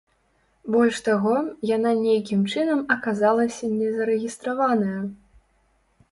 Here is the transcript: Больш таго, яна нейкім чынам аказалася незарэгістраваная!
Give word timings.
Больш 0.75 0.97
таго, 1.07 1.33
яна 1.71 1.91
нейкім 2.05 2.39
чынам 2.53 2.79
аказалася 2.95 3.69
незарэгістраваная! 3.73 5.01